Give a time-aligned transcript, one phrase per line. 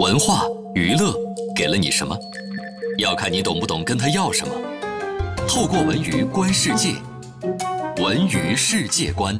[0.00, 0.42] 文化
[0.74, 1.12] 娱乐
[1.54, 2.16] 给了你什么？
[2.98, 4.54] 要看你懂不懂跟他要什么。
[5.48, 6.94] 透过文娱观世界，
[8.02, 9.38] 文娱世界观。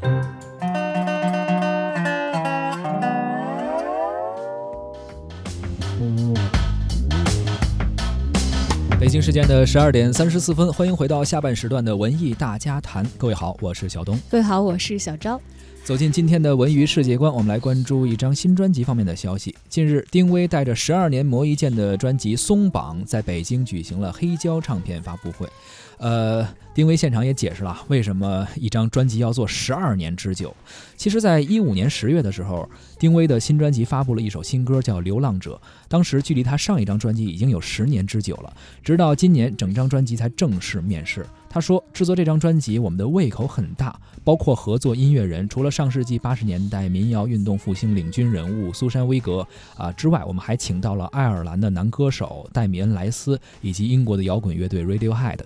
[8.99, 13.07] 北京时间的十二点三十四分，欢迎回到下半时段的文艺大家谈。
[13.17, 14.19] 各位好，我是小东。
[14.29, 15.41] 各位好，我是小昭。
[15.85, 19.55] 走进今天的文娱世界观，我们来关注一张新专辑方面的消息。
[19.71, 25.49] 近日，丁薇带着十二年磨一剑的专辑《松绑》在北京举行了黑胶唱片发布会。
[25.97, 30.55] 呃，丁薇现场也解释了为什么一张专辑要做十二年之久。
[30.97, 35.59] 其实，在一五年十月的时候，丁薇的新专辑发布了一首新歌，叫《流浪者》。
[35.89, 41.25] 当时距离她上一张专辑已经有十年之久了，直到今年整张专辑才正式面世。
[41.51, 55.39] 他说：“制作这张专辑，我们的胃口很大，包括合作音乐人，除了上世纪八十年代民谣运动复兴领军人物苏珊·威格啊之外，我们还请到了爱尔兰的男歌手戴米恩·莱斯以及英国的摇滚乐队 Radiohead。”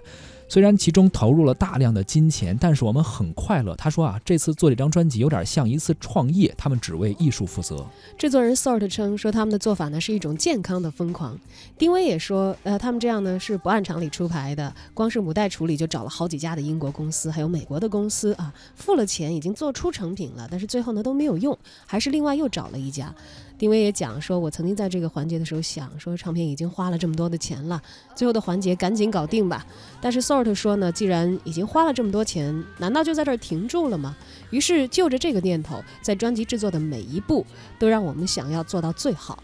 [0.52, 3.74] 虽然其中投入了大量的金钱，但是我们很快乐。
[3.74, 7.86] 他说啊，这次做这张专辑有点像一次创业，他们只为艺术负责。
[8.18, 11.40] 制作人 Sort 称说，他们的做法呢是一种健康的疯狂。
[11.78, 23.14] 丁威也说，呃，他们这样呢是不按常理出牌的，光是母带处理就找了好几家的英国公司，还有美国的公司啊，付了钱已经做出成品了，但是最后呢都没有用，还是另外又找了一家。
[23.58, 27.80] 丁威也讲说，我曾经在这个环节的时候想说，唱片已经花了这么多的钱了，
[28.14, 29.64] 最后的环节赶紧搞定吧。
[30.00, 34.16] 但是 Sort 说呢，既然已经花了这么多钱，难道就在这儿停住了吗？
[34.50, 37.46] 于是就着这个念头，在专辑制作的每一步
[37.78, 39.42] 都让我们想要做到最好。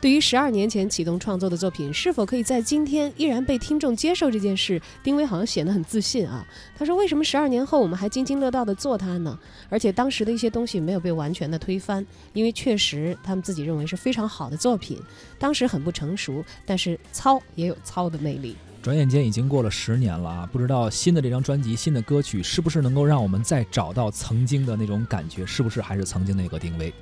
[0.00, 6.46] 对于十二年前启动创作的作品是否可以在今天依然被听众接受这件事，丁薇好像显得很自信啊。
[6.76, 9.36] 他说：“为什么十二年后我们还津津乐道地做它呢？
[9.68, 14.96] 而且当时的一些东西没有被完全的推翻，因为确实他们自己认为是非常好的作品。
[15.36, 18.56] 当时很不成熟，但是糙也有糙的魅力。
[18.80, 25.44] 转眼间已经过了十年了啊，不知道新的这张专辑、新的歌曲是不是能够让我们再找到曾经的那种感觉？
[25.44, 26.92] 是不是还是曾经那个丁薇？”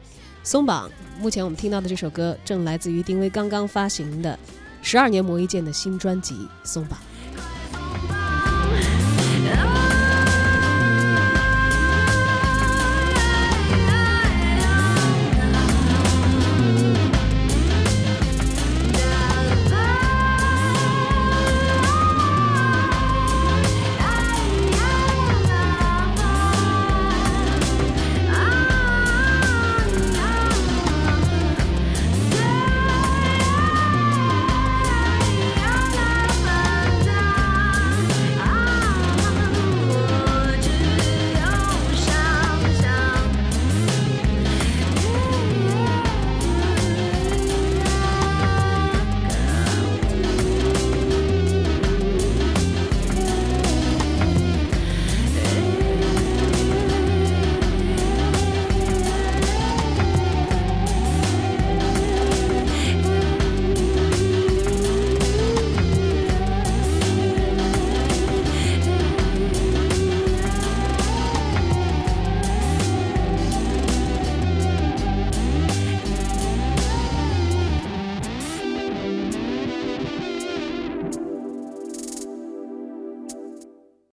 [0.42, 4.38] 松绑，目前我们听到的这首歌正来自于丁薇刚刚发行的
[4.80, 6.98] 十二年磨一剑的新专辑《松绑》。